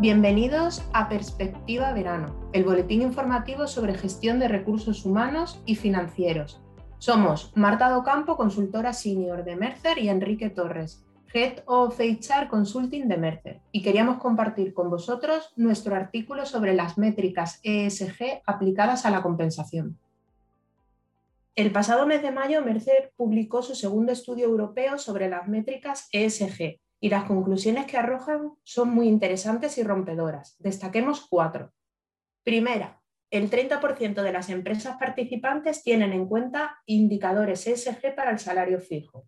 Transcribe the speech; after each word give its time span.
Bienvenidos 0.00 0.82
a 0.92 1.08
Perspectiva 1.08 1.92
Verano, 1.92 2.50
el 2.52 2.64
boletín 2.64 3.00
informativo 3.00 3.68
sobre 3.68 3.94
gestión 3.94 4.40
de 4.40 4.48
recursos 4.48 5.06
humanos 5.06 5.62
y 5.66 5.76
financieros. 5.76 6.60
Somos 6.98 7.52
Marta 7.54 7.88
Docampo, 7.90 8.36
consultora 8.36 8.92
senior 8.92 9.44
de 9.44 9.54
Mercer, 9.54 9.98
y 9.98 10.08
Enrique 10.08 10.50
Torres, 10.50 11.06
Head 11.32 11.62
of 11.66 12.00
HR 12.00 12.48
Consulting 12.50 13.06
de 13.06 13.16
Mercer, 13.18 13.60
y 13.70 13.82
queríamos 13.82 14.18
compartir 14.18 14.74
con 14.74 14.90
vosotros 14.90 15.52
nuestro 15.54 15.94
artículo 15.94 16.44
sobre 16.44 16.74
las 16.74 16.98
métricas 16.98 17.60
ESG 17.62 18.42
aplicadas 18.46 19.06
a 19.06 19.10
la 19.10 19.22
compensación. 19.22 19.96
El 21.54 21.70
pasado 21.70 22.04
mes 22.04 22.20
de 22.20 22.32
mayo, 22.32 22.64
Mercer 22.64 23.12
publicó 23.16 23.62
su 23.62 23.76
segundo 23.76 24.10
estudio 24.10 24.46
europeo 24.46 24.98
sobre 24.98 25.28
las 25.28 25.46
métricas 25.46 26.08
ESG, 26.10 26.80
y 27.00 27.08
las 27.08 27.24
conclusiones 27.24 27.86
que 27.86 27.96
arrojan 27.96 28.52
son 28.62 28.90
muy 28.90 29.08
interesantes 29.08 29.78
y 29.78 29.82
rompedoras. 29.82 30.56
Destaquemos 30.58 31.26
cuatro. 31.28 31.72
Primera, 32.42 33.02
el 33.30 33.50
30% 33.50 34.22
de 34.22 34.32
las 34.32 34.48
empresas 34.48 34.96
participantes 34.96 35.82
tienen 35.82 36.12
en 36.12 36.28
cuenta 36.28 36.78
indicadores 36.86 37.66
ESG 37.66 38.14
para 38.14 38.30
el 38.30 38.38
salario 38.38 38.80
fijo. 38.80 39.26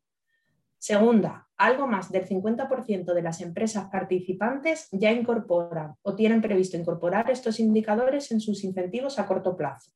Segunda, 0.78 1.48
algo 1.56 1.86
más 1.86 2.12
del 2.12 2.28
50% 2.28 3.14
de 3.14 3.22
las 3.22 3.40
empresas 3.40 3.88
participantes 3.90 4.88
ya 4.92 5.10
incorporan 5.10 5.94
o 6.02 6.14
tienen 6.14 6.42
previsto 6.42 6.76
incorporar 6.76 7.30
estos 7.30 7.58
indicadores 7.58 8.30
en 8.30 8.40
sus 8.40 8.62
incentivos 8.62 9.18
a 9.18 9.26
corto 9.26 9.56
plazo. 9.56 9.95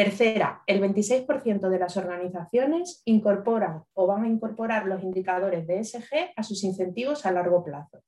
Tercera, 0.00 0.62
el 0.66 0.80
26% 0.80 1.68
de 1.68 1.78
las 1.78 1.98
organizaciones 1.98 3.02
incorporan 3.04 3.84
o 3.92 4.06
van 4.06 4.24
a 4.24 4.28
incorporar 4.28 4.86
los 4.86 5.02
indicadores 5.02 5.66
de 5.66 5.78
ESG 5.80 6.32
a 6.36 6.42
sus 6.42 6.64
incentivos 6.64 7.26
a 7.26 7.32
largo 7.32 7.62
plazo. 7.62 8.02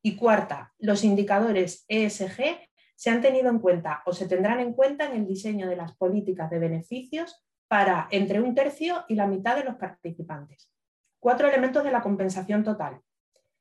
Y 0.00 0.16
cuarta, 0.16 0.72
los 0.78 1.04
indicadores 1.04 1.84
ESG 1.88 2.66
se 2.96 3.10
han 3.10 3.20
tenido 3.20 3.50
en 3.50 3.58
cuenta 3.58 4.02
o 4.06 4.14
se 4.14 4.26
tendrán 4.26 4.58
en 4.60 4.72
cuenta 4.72 5.04
en 5.04 5.20
el 5.20 5.26
diseño 5.26 5.68
de 5.68 5.76
las 5.76 5.94
políticas 5.94 6.48
de 6.48 6.60
beneficios 6.60 7.44
para 7.68 8.08
entre 8.10 8.40
un 8.40 8.54
tercio 8.54 9.04
y 9.06 9.14
la 9.14 9.26
mitad 9.26 9.54
de 9.54 9.64
los 9.64 9.74
participantes. 9.74 10.72
Cuatro 11.20 11.46
elementos 11.46 11.84
de 11.84 11.90
la 11.90 12.00
compensación 12.00 12.64
total. 12.64 13.02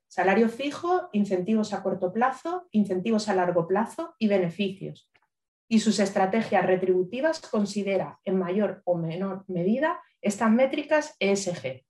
Salario 0.07 0.47
fijo, 0.47 1.09
incentivos 1.11 1.73
a 1.73 1.83
corto 1.83 2.13
plazo, 2.13 2.65
incentivos 2.71 3.27
a 3.27 3.35
largo 3.35 3.67
plazo 3.67 4.15
y 4.19 4.29
beneficios, 4.29 5.11
y 5.73 5.79
sus 5.79 5.97
estrategias 5.97 6.63
retributivas 6.67 7.41
considera 7.41 8.19
en 8.25 8.37
mayor 8.37 8.83
o 8.85 8.95
menor 8.95 9.43
medida 9.47 9.99
estas 10.21 10.51
métricas 10.51 11.15
ESG. 11.17 11.83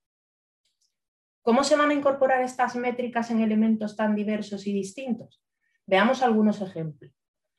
¿Cómo 1.42 1.66
se 1.66 1.76
van 1.76 1.90
a 1.90 1.94
incorporar 1.94 2.42
estas 2.44 2.78
métricas 2.78 3.30
en 3.30 3.42
elementos 3.42 3.98
tan 3.98 4.16
diversos 4.16 4.68
y 4.68 4.74
distintos? 4.74 5.44
Veamos 5.86 6.24
algunos 6.24 6.62
ejemplos. 6.62 7.12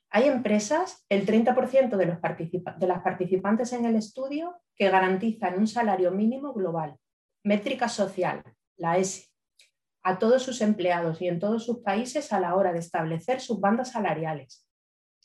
Hay 0.09 0.27
empresas, 0.27 1.05
el 1.11 1.27
30% 1.27 1.95
de, 1.95 2.07
los 2.07 2.19
de 2.79 2.87
las 2.87 3.03
participantes 3.03 3.75
en 3.75 3.85
el 3.85 3.95
estudio, 3.95 4.63
que 4.77 4.89
garantizan 4.89 5.59
un 5.59 5.67
salario 5.67 6.11
mínimo 6.11 6.55
global, 6.55 6.97
métrica 7.43 7.91
social, 7.91 8.43
la 8.79 8.97
S, 8.97 9.27
a 10.03 10.19
todos 10.19 10.43
sus 10.43 10.63
empleados 10.63 11.21
y 11.21 11.29
en 11.29 11.39
todos 11.39 11.67
sus 11.67 11.81
países 11.81 12.33
a 12.33 12.41
la 12.41 12.55
hora 12.55 12.73
de 12.73 12.79
establecer 12.79 13.43
sus 13.43 13.61
bandas 13.61 13.91
salariales, 13.91 14.64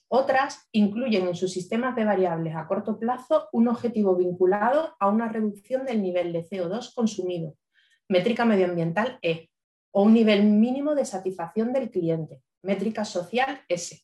otras 0.10 0.68
incluyen 0.72 1.28
en 1.28 1.36
sus 1.36 1.54
sistemas 1.54 1.96
de 1.96 2.04
variables 2.04 2.56
a 2.56 2.68
corto 2.68 3.00
plazo 3.00 3.48
un 3.52 3.68
objetivo 3.68 4.16
vinculado 4.16 4.96
a 5.00 5.08
una 5.08 5.30
reducción 5.30 5.86
del 5.86 6.02
nivel 6.02 6.34
de 6.34 6.46
CO2 6.48 6.94
consumido, 6.96 7.56
métrica 8.10 8.44
medioambiental 8.44 9.20
E, 9.22 9.50
o 9.92 10.04
un 10.04 10.14
nivel 10.14 10.44
mínimo 10.44 10.96
de 10.96 11.06
satisfacción 11.06 11.74
del 11.74 11.92
cliente, 11.92 12.42
métrica 12.64 13.06
social 13.06 13.62
S. 13.70 14.02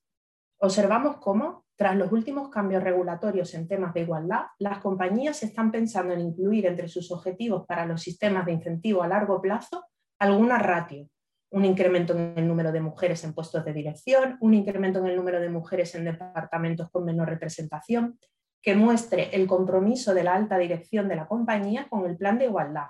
Observamos 0.59 1.17
cómo, 1.17 1.65
tras 1.75 1.95
los 1.95 2.11
últimos 2.11 2.49
cambios 2.49 2.83
regulatorios 2.83 3.53
en 3.55 3.67
temas 3.67 3.93
de 3.93 4.01
igualdad, 4.01 4.45
las 4.59 4.79
compañías 4.79 5.41
están 5.43 5.71
pensando 5.71 6.13
en 6.13 6.21
incluir 6.21 6.67
entre 6.67 6.87
sus 6.87 7.11
objetivos 7.11 7.65
para 7.65 7.85
los 7.85 8.01
sistemas 8.01 8.45
de 8.45 8.53
incentivo 8.53 9.03
a 9.03 9.07
largo 9.07 9.41
plazo 9.41 9.83
alguna 10.19 10.59
ratio, 10.59 11.09
un 11.55 11.63
incremento 11.63 12.11
en 12.11 12.33
el 12.35 12.45
número 12.49 12.73
de 12.73 12.81
mujeres 12.81 13.23
en 13.23 13.33
puestos 13.33 13.63
de 13.63 13.71
dirección, 13.71 14.37
un 14.41 14.53
incremento 14.53 14.99
en 14.99 15.05
el 15.05 15.15
número 15.15 15.39
de 15.39 15.47
mujeres 15.47 15.95
en 15.95 16.03
departamentos 16.03 16.89
con 16.91 17.05
menor 17.05 17.29
representación, 17.29 18.19
que 18.61 18.75
muestre 18.75 19.29
el 19.31 19.47
compromiso 19.47 20.13
de 20.13 20.25
la 20.25 20.35
alta 20.35 20.57
dirección 20.57 21.07
de 21.07 21.15
la 21.15 21.27
compañía 21.27 21.87
con 21.89 22.05
el 22.05 22.17
plan 22.17 22.37
de 22.37 22.45
igualdad. 22.45 22.87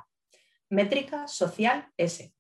Métrica 0.72 1.28
social 1.28 1.90
S. 1.96 2.34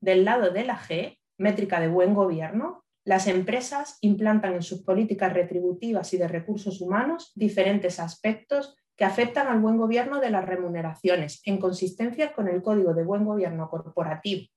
Del 0.00 0.24
lado 0.24 0.50
de 0.50 0.64
la 0.64 0.76
G, 0.76 1.16
métrica 1.38 1.78
de 1.78 1.86
buen 1.86 2.12
gobierno, 2.12 2.84
las 3.04 3.28
empresas 3.28 3.98
implantan 4.00 4.54
en 4.54 4.62
sus 4.62 4.82
políticas 4.82 5.32
retributivas 5.32 6.12
y 6.12 6.18
de 6.18 6.26
recursos 6.26 6.80
humanos 6.80 7.30
diferentes 7.36 8.00
aspectos 8.00 8.74
que 8.96 9.04
afectan 9.04 9.46
al 9.46 9.60
buen 9.60 9.76
gobierno 9.76 10.18
de 10.18 10.30
las 10.30 10.44
remuneraciones, 10.44 11.40
en 11.44 11.58
consistencia 11.58 12.32
con 12.32 12.48
el 12.48 12.62
Código 12.62 12.94
de 12.94 13.04
Buen 13.04 13.24
Gobierno 13.24 13.70
Corporativo 13.70 14.48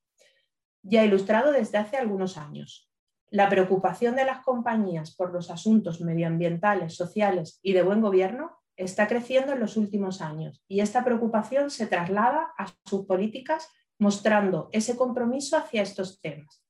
ya 0.84 1.03
ilustrado 1.03 1.52
desde 1.52 1.78
hace 1.78 1.97
algunos 1.97 2.38
años. 2.38 2.90
La 3.30 3.50
preocupación 3.50 4.16
de 4.16 4.25
las 4.25 4.44
compañías 4.44 5.16
por 5.16 5.31
los 5.31 5.50
asuntos 5.52 6.02
medioambientales, 6.02 6.96
sociales 6.96 7.59
y 7.62 7.74
de 7.74 7.81
buen 7.81 8.02
gobierno 8.02 8.58
está 8.75 9.08
creciendo 9.08 9.53
en 9.53 9.59
los 9.59 9.78
últimos 9.78 10.22
años 10.22 10.64
y 10.68 10.81
esta 10.81 11.03
preocupación 11.03 11.69
se 11.69 11.88
traslada 11.88 12.52
a 12.58 12.68
sus 12.86 13.06
políticas 13.06 13.69
mostrando 14.00 14.69
ese 14.72 14.97
compromiso 14.97 15.56
hacia 15.56 15.84
estos 15.84 16.19
temas. 16.19 16.66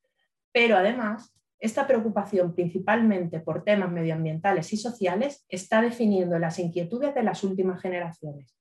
Pero 0.51 0.75
además, 0.75 1.33
esta 1.59 1.87
preocupación 1.87 2.53
principalmente 2.53 3.39
por 3.39 3.63
temas 3.63 3.91
medioambientales 3.91 4.73
y 4.73 4.77
sociales 4.77 5.45
está 5.47 5.81
definiendo 5.81 6.37
las 6.39 6.59
inquietudes 6.59 7.15
de 7.15 7.23
las 7.23 7.43
últimas 7.43 7.81
generaciones, 7.81 8.57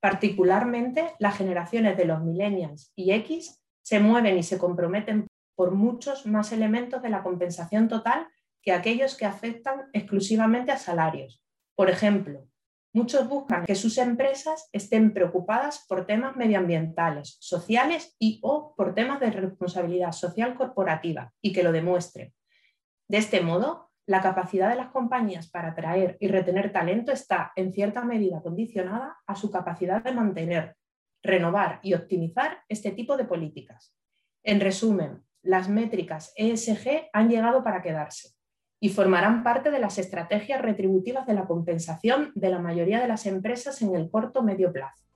particularmente 0.00 1.12
las 1.18 1.36
generaciones 1.36 1.96
de 1.96 2.04
los 2.04 2.22
millennials 2.22 2.92
y 2.94 3.12
X 3.12 3.63
se 3.84 4.00
mueven 4.00 4.38
y 4.38 4.42
se 4.42 4.58
comprometen 4.58 5.26
por 5.54 5.72
muchos 5.72 6.26
más 6.26 6.52
elementos 6.52 7.02
de 7.02 7.10
la 7.10 7.22
compensación 7.22 7.86
total 7.88 8.26
que 8.62 8.72
aquellos 8.72 9.16
que 9.16 9.26
afectan 9.26 9.88
exclusivamente 9.92 10.72
a 10.72 10.78
salarios. 10.78 11.44
Por 11.76 11.90
ejemplo, 11.90 12.48
muchos 12.94 13.28
buscan 13.28 13.64
que 13.66 13.74
sus 13.74 13.98
empresas 13.98 14.68
estén 14.72 15.12
preocupadas 15.12 15.84
por 15.86 16.06
temas 16.06 16.34
medioambientales, 16.34 17.36
sociales 17.40 18.16
y 18.18 18.40
o 18.42 18.74
por 18.74 18.94
temas 18.94 19.20
de 19.20 19.30
responsabilidad 19.30 20.12
social 20.12 20.54
corporativa 20.54 21.32
y 21.42 21.52
que 21.52 21.62
lo 21.62 21.70
demuestren. 21.70 22.32
De 23.06 23.18
este 23.18 23.42
modo, 23.42 23.90
la 24.06 24.22
capacidad 24.22 24.70
de 24.70 24.76
las 24.76 24.90
compañías 24.90 25.50
para 25.50 25.68
atraer 25.68 26.16
y 26.20 26.28
retener 26.28 26.72
talento 26.72 27.12
está 27.12 27.52
en 27.56 27.72
cierta 27.72 28.02
medida 28.04 28.42
condicionada 28.42 29.18
a 29.26 29.36
su 29.36 29.50
capacidad 29.50 30.02
de 30.02 30.12
mantener 30.12 30.76
renovar 31.24 31.80
y 31.82 31.94
optimizar 31.94 32.58
este 32.68 32.92
tipo 32.92 33.16
de 33.16 33.24
políticas. 33.24 33.96
En 34.44 34.60
resumen, 34.60 35.24
las 35.42 35.68
métricas 35.68 36.32
ESG 36.36 37.08
han 37.12 37.28
llegado 37.28 37.64
para 37.64 37.82
quedarse 37.82 38.34
y 38.78 38.90
formarán 38.90 39.42
parte 39.42 39.70
de 39.70 39.78
las 39.78 39.98
estrategias 39.98 40.60
retributivas 40.60 41.26
de 41.26 41.34
la 41.34 41.46
compensación 41.46 42.32
de 42.34 42.50
la 42.50 42.58
mayoría 42.58 43.00
de 43.00 43.08
las 43.08 43.24
empresas 43.24 43.80
en 43.80 43.96
el 43.96 44.10
corto 44.10 44.42
medio 44.42 44.72
plazo. 44.72 45.06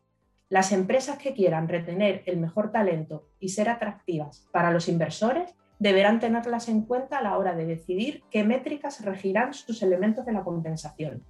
Las 0.49 0.73
empresas 0.73 1.19
que 1.19 1.35
quieran 1.35 1.69
retener 1.69 2.23
el 2.25 2.39
mejor 2.39 2.73
talento 2.73 3.29
y 3.39 3.51
ser 3.51 3.69
atractivas 3.69 4.49
para 4.51 4.71
los 4.71 4.89
inversores 4.89 5.55
deberán 5.79 6.21
tenerlas 6.21 6.69
en 6.69 6.83
cuenta 6.87 7.19
a 7.19 7.23
la 7.23 7.37
hora 7.37 7.55
de 7.55 7.67
decidir 7.67 8.23
qué 8.31 8.45
métricas 8.45 9.05
regirán 9.05 9.53
sus 9.53 9.83
elementos 9.83 10.25
de 10.25 10.33
la 10.33 10.43
compensación. 10.43 11.23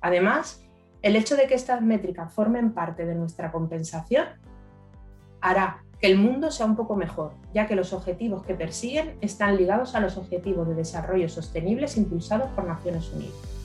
Además, 0.00 0.64
el 1.02 1.16
hecho 1.16 1.36
de 1.36 1.46
que 1.46 1.54
estas 1.54 1.82
métricas 1.82 2.32
formen 2.32 2.72
parte 2.72 3.06
de 3.06 3.14
nuestra 3.14 3.50
compensación 3.52 4.26
hará 5.40 5.82
que 6.00 6.06
el 6.06 6.18
mundo 6.18 6.50
sea 6.50 6.66
un 6.66 6.76
poco 6.76 6.96
mejor, 6.96 7.32
ya 7.52 7.66
que 7.66 7.76
los 7.76 7.92
objetivos 7.92 8.42
que 8.44 8.54
persiguen 8.54 9.16
están 9.20 9.56
ligados 9.56 9.94
a 9.94 10.00
los 10.00 10.16
objetivos 10.16 10.66
de 10.68 10.74
desarrollo 10.74 11.28
sostenibles 11.28 11.96
impulsados 11.96 12.50
por 12.50 12.64
Naciones 12.64 13.10
Unidas. 13.12 13.59